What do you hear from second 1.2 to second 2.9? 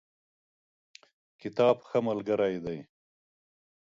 کتاب ښه ملګری دی.